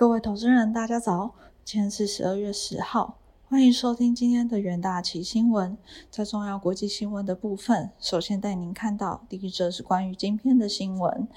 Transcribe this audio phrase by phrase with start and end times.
[0.00, 1.34] 各位投资人，大家早！
[1.62, 3.18] 今天是十二月十号，
[3.50, 5.76] 欢迎收听今天的元大旗新闻。
[6.10, 11.28] 在重要国际新闻的部分，首先带您看到第一则是关于今天的新闻。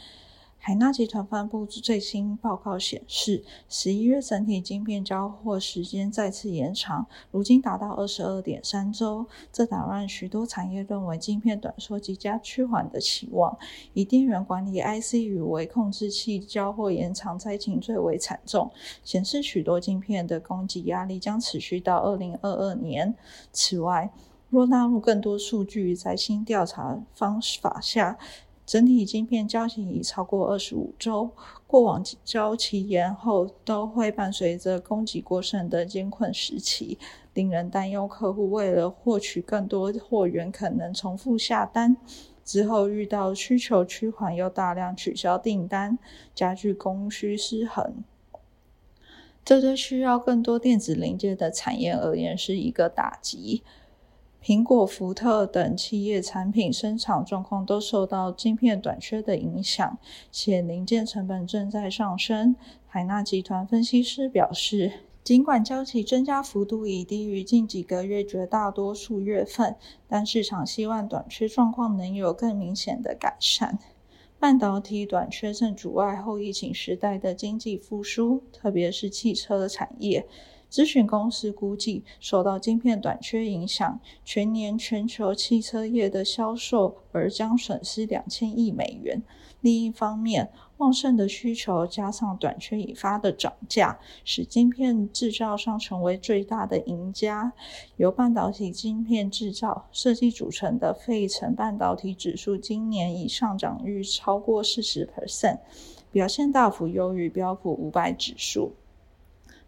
[0.65, 9.25] 海纳集团发布最新报告显示，十一月整体晶片交货时间再次延长，如今达到二十二点三周。
[9.51, 13.57] 这打乱许多产业认为晶片短缩即将趋缓的期望。
[13.91, 18.71] 以电源管理 IC 与微控制器交货延长灾情最为惨重，
[19.03, 23.13] 显示许多晶片的供给压力将持续到二零二二年。
[23.51, 24.13] 此外，
[24.49, 28.17] 若纳入更多数据，在新调查方法下。
[28.65, 31.29] 整体晶片交期已超过二十五周，
[31.67, 36.97] 过往交期延后都会伴随着供给过剩的艰困时期，
[37.33, 38.07] 令人担忧。
[38.07, 41.97] 客户为了获取更多货源，可能重复下单，
[42.45, 45.99] 之后遇到需求趋缓又大量取消订单，
[46.33, 48.03] 加剧供需失衡。
[49.43, 53.61] 这对需要更多电子零件的产业而言是一个打击。
[54.43, 59.97] 苹果、福特等企业产品生产状况都受到晶片短缺的影响，
[60.33, 62.53] 且零件成本正在上升。
[62.85, 64.91] 海纳集团分析师表示，
[65.23, 69.77] 尽管交期增加幅度已低于近几个月绝大多数月份，
[70.09, 73.79] 但市场希望短缺状况能有更明显的改善。
[74.37, 80.27] 半导体短缺正阻碍后疫情时代的经济复苏，特别是汽车产业。
[80.73, 89.21] 咨询公司估计，受到晶片短缺影响，全年全球汽车业的销售额将损失两千亿美元。
[89.61, 97.53] 另一方面，旺盛的需求加上短缺引发的涨价，使晶片制造商成为最大的赢家。
[97.97, 105.59] 由半导体晶片制造设计组成的费城半导体指数今年已上涨率超过四十 percent，
[106.11, 108.73] 表现大幅优于标普五百指数。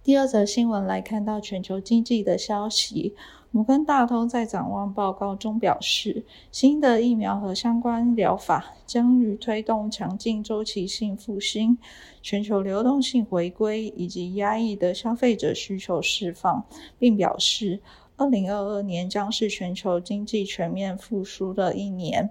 [0.05, 3.15] 第二则新闻来看到全球经济的消息，
[3.49, 11.75] 摩根大通在展望报告中表示，新的疫苗和相关疗法将于推动强劲周期性复兴、
[12.21, 16.63] 全球流动性回归以及压抑的消费者需求释放，
[16.99, 17.79] 并表示，
[18.15, 22.29] 二零二二年将是全球经济全面复苏的一年，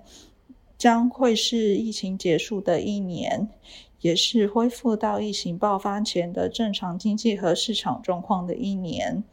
[0.79, 3.49] 将会是疫情结束的一年。
[4.05, 9.25] 也是恢复到疫情爆发前的正常经济和市场状况的一年。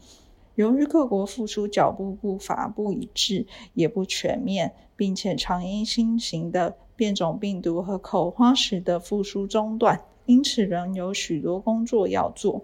[0.55, 12.63] 由于各国复苏脚步步伐不一致，也不全面，并且常因新型的变种病毒和口花时的复苏中断，因此仍有许多工作要做。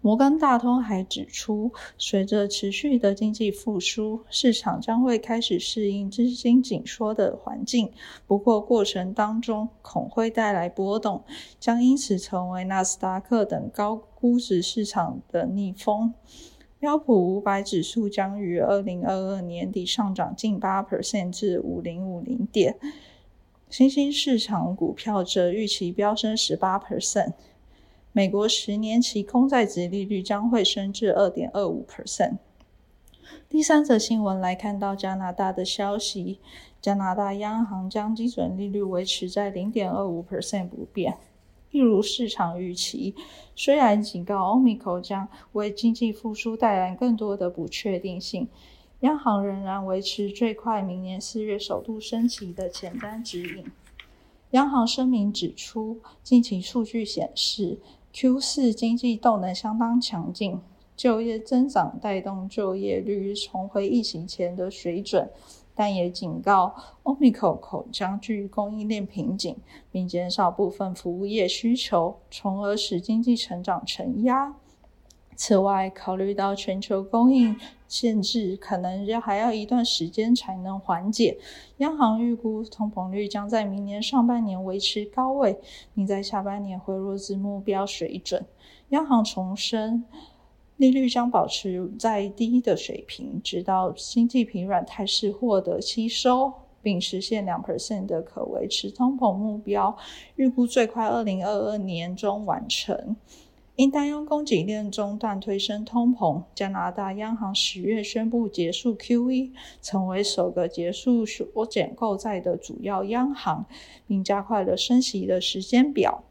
[0.00, 7.92] 摩根大通还指出，随着持续的经济复苏，市场将会开始适应资金紧缩的环境。
[8.26, 11.22] 不过，过程当中恐会带来波动，
[11.60, 16.14] 将因此成为纳斯达克等高估值市场的逆风。
[16.78, 22.76] 标普五百指数将于二零二二年底上涨近八 percent 至五零五零点，
[23.70, 27.34] 新兴市场股票则预期飙升十八 percent。
[28.14, 32.36] 美国十年期公债值利率将会升至二点二五 percent。
[33.48, 36.38] 第三则新闻来看到加拿大的消息，
[36.78, 41.16] 加拿大央行将基准利率维持在零点二五 percent 不变，
[41.70, 43.14] 一如市场预期。
[43.56, 48.46] 虽然警告欧米克将为经济复苏带来更多的不确定性，
[49.00, 53.64] 央行仍然维持最快明年四月首度升息的前瞻指引。
[54.50, 57.78] 央行声明指出，近期数据显示。
[58.12, 60.60] Q 四经济动能相当强劲，
[60.94, 65.30] 就业增长带动就业率重回疫情前的水准，
[65.74, 66.74] 但也警告
[67.04, 69.56] Omicron 将具供应链瓶颈，
[69.90, 74.54] 并减少部分服务业需求，从而使经济成长承压。
[75.34, 77.56] 此外，考虑到全球供应
[77.88, 81.38] 限制可能要还要一段时间才能缓解，
[81.78, 85.58] 央行预估通膨率将在明年上半年维持高位，
[85.94, 88.44] 并在下半年回落至目标水准。
[88.90, 90.04] 央行重申，
[90.76, 96.52] 利率将保持在低的水平，直到经济疲软态势获得吸收，
[96.82, 99.96] 并实现两 percent 的可维持通膨目标，
[100.36, 103.16] 预估最快二零二二年中完成。
[103.74, 113.64] 因担忧供给链中断推升通膨，加拿大央行十月宣布结束 QE，成为首个结束缩减购债的主要央行，
[114.06, 116.22] 并加快了升息的时间表。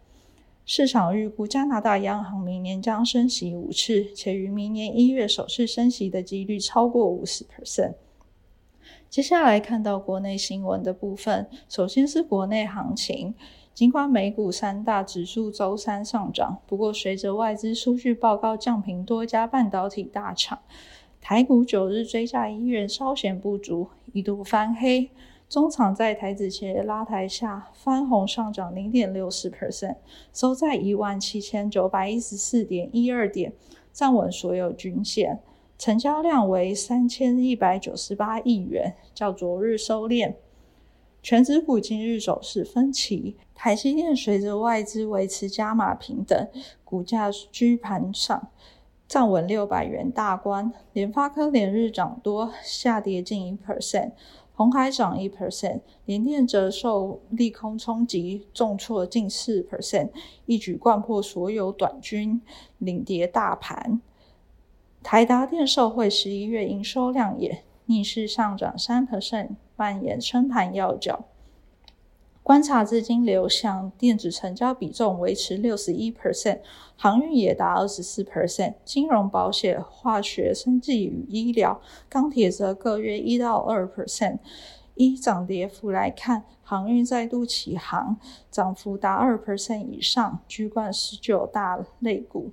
[0.68, 7.96] 市场预估加拿大央行明年将升息五次，且于明年一月首次升息的几率超过五十 percent。
[9.10, 13.34] 接下来看到国内新闻的部分，首先是国内行情。
[13.74, 20.60] 尽管美股三大指数周三上涨，不过随着外资数据报告降平多家半导体大厂，
[21.22, 25.10] 台股九日追加意愿稍显不足，一度翻黑。
[25.48, 29.96] 中场在台子前拉抬下翻红上涨零点六四 percent，
[30.34, 33.52] 收在一万七千九百一十四点一二点，
[33.92, 35.40] 站稳所有均线，
[35.78, 40.36] 成交量为三千一百九十八亿元，较昨日收敛。
[41.24, 46.48] 全指股今日走势分歧，台积电随着外资维持加码平等，
[46.84, 48.50] 股价居盘上，
[49.08, 50.74] 站稳六百元大关。
[50.94, 54.14] 联发科连日涨多，下跌近一 percent。
[54.54, 60.10] 红海涨一 percent，联电则受利空冲击，重挫近四 percent，
[60.48, 62.42] 一举贯破所有短均，
[62.80, 64.02] 领跌大盘。
[65.04, 69.52] 台达电受惠十一月营收亮眼，逆势上涨三 percent，
[69.82, 71.26] 扮演撑盘要角。
[72.44, 76.60] 观察资金流向，电子成交比重维持六十一 percent，
[76.96, 84.38] 航运也达二十四 percent，金融、保险、化学、生技与医疗、钢铁则各约一到二 percent。
[84.94, 88.18] 依涨跌幅来看，航运再度起航，
[88.52, 92.52] 涨幅达二 percent 以上，居冠十九大类股。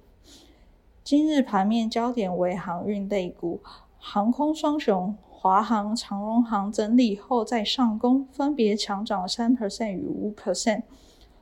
[1.04, 3.60] 今日盘面焦点为航运类股，
[3.98, 5.14] 航空双雄。
[5.40, 10.82] 华航、长荣航整理后再上攻，分别强涨三 percent 与五 percent。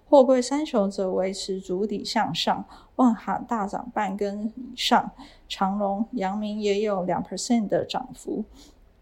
[0.07, 2.67] 货柜三雄则维持主底向上，
[2.97, 5.13] 万海大涨半根以上，
[5.49, 8.45] 长荣、阳明也有两 percent 的涨幅。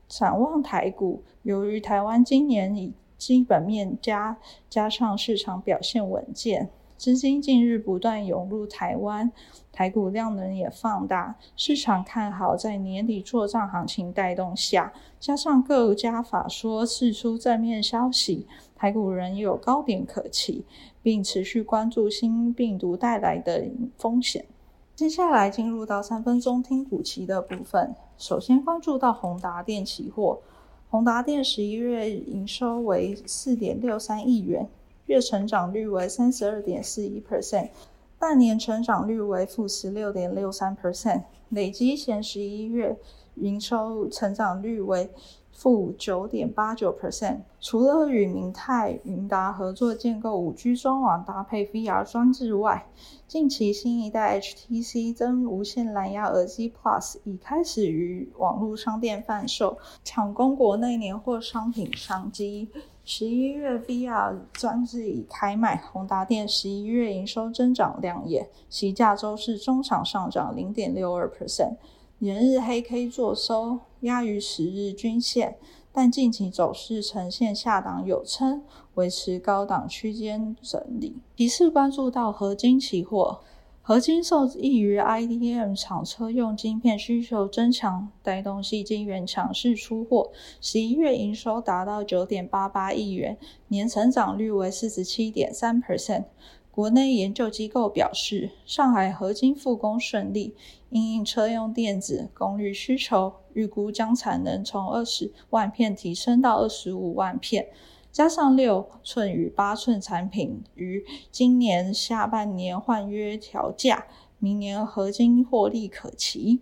[0.06, 4.38] 展望台股，由于台湾今年以基本面加
[4.70, 6.70] 加上市场表现稳健。
[6.96, 9.31] 资金近日不断涌入台湾，
[9.73, 20.64] 台股量能也放大，市场看好在年底做账行情带动下，加上各家法说释出正面消息，台股仍有高点可期，
[21.02, 23.69] 并持续关注新病毒带来的
[23.99, 24.47] 风险。
[24.94, 30.40] 接下来进入到三分钟听股期的部分，首先关注到宏达电期货，
[30.88, 34.69] 宏达电十一月营收为四点六三亿元。
[35.06, 37.71] 月成长率为三十二点四一 percent，
[38.19, 42.97] 半年成长率为负十六点六三 percent，累积前十一月
[43.35, 45.11] 营收成长率为
[45.53, 47.41] 负九点八九 percent。
[47.61, 52.87] 除了与明泰、云达合作建构五 G 专网搭配 VR 装置外，
[53.29, 62.71] 近期新一代 HTC 真无线蓝牙耳机 Plus 已开始于网络商店贩售，抢攻国内年货商品商机。
[63.06, 71.77] 十一月 VR 专制已开卖，宏达电十一月营收增长亮眼，其价周是中场上涨零点六二 percent，
[72.19, 75.59] 连日黑 K 做收压于十日均线，
[75.93, 78.62] 但近期走势呈现下档有撑，
[78.95, 81.19] 维持高档区间整理。
[81.37, 83.41] 提示关注到合金期货。
[83.87, 90.33] 合金受益于 IDM 厂车用晶片需求增强，带动细晶圆强势出货。
[90.59, 93.37] 十一月营收达到九点八八亿元，
[93.69, 96.25] 年成长率为四十七点三 percent。
[96.71, 100.55] 国内研究机构表示，上海合金复工顺利，
[100.89, 107.67] 因应车用电子功率需求，预估将产能从二十万片提升到二十五万片。
[108.14, 114.06] 加上六寸与八寸产品于今年下半年换约调价，
[114.38, 116.61] 明年合金获利可期。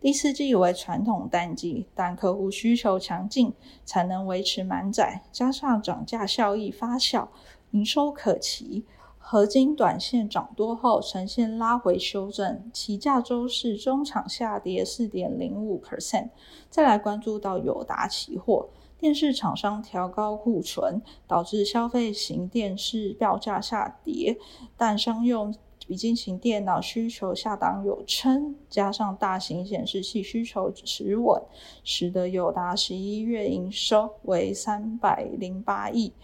[0.00, 3.52] 第四季为传统淡季，但客户需求强劲，
[3.84, 7.26] 才能维持满载，加上涨价效益发酵，
[7.72, 8.84] 营收可期。
[9.18, 16.28] 合金短线涨多后呈现拉回修正，其价周是中场下跌四点零五 percent。
[16.70, 18.68] 再来关注到友达期货。
[19.04, 24.38] 电视厂商调高库存，导致消费型电视票价下跌，
[24.78, 25.54] 但商用
[25.86, 31.38] 笔记型电脑需求下档有撑，加上大型显示器需求持稳，
[31.84, 36.14] 使得友达十一月营收为三百零八亿，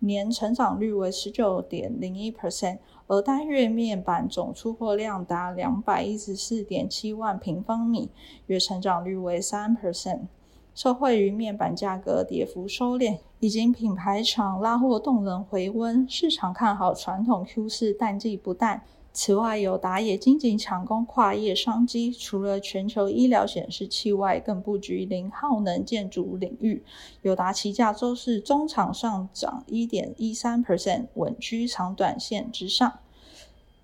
[0.00, 8.10] 年成长率为十九点零一 percent，而单月面板总出货量达两百一十四点七万平方米，
[8.44, 10.26] 月成长率为三 percent。
[10.74, 18.82] 受惠于面板价格跌幅收敛，以及品牌厂拉货动能回温，市场看好传统 Q 四淡季不淡。
[19.12, 26.84] 此外，友达也积极抢攻跨业商机，除了全球医疗显示器外，更布局零耗能建筑领域。
[27.22, 33.00] 友达旗价周四中场上涨一点一三 percent，稳居长短线之上。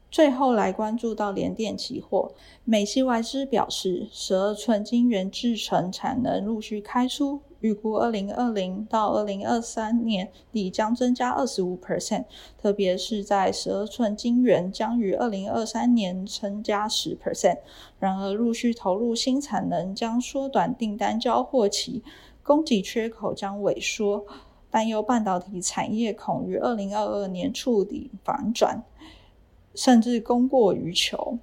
[0.09, 2.33] 最后来关注到联电期货，
[2.65, 12.25] 美系外资表示，十二寸晶圆制程产能陆续开出，预估二零二零到二零二三年底将增加二十五 percent，
[12.57, 17.59] 特别是在十二寸晶圆将于二零二三年增加十 percent。
[17.99, 22.03] 然而，陆续投入新产能将缩短订单交货期，
[22.43, 24.25] 供给缺口将萎缩，
[24.71, 28.83] 担忧半导体产业恐于二零二二年触底反转，
[29.77, 31.39] 甚至供过于求。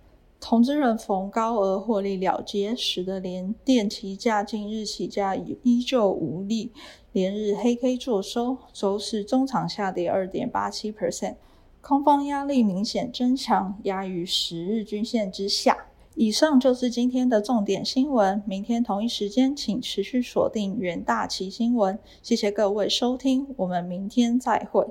[0.46, 6.74] 投资人逢高额获利了结，使得连电期价近日起价依旧无力，
[7.14, 11.36] 连日黑 K 作收，周四中场下跌二点八七 percent，
[11.80, 15.86] 空方压力明显增强，压于十日均线之下。
[16.16, 24.86] 以上就是今天的重点新闻，明天同一时间请持续锁定元大旗新闻，谢谢各位收听，我们明天再会。